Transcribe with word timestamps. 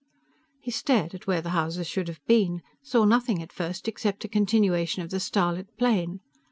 He 0.59 0.71
stared 0.71 1.13
at 1.13 1.27
where 1.27 1.43
the 1.43 1.51
houses 1.51 1.85
should 1.85 2.07
have 2.07 2.25
been, 2.25 2.63
saw 2.81 3.05
nothing 3.05 3.39
at 3.39 3.53
first 3.53 3.87
except 3.87 4.25
a 4.25 4.27
continuation 4.27 5.03
of 5.03 5.11
the 5.11 5.19
starlit 5.19 5.77
plain. 5.77 6.21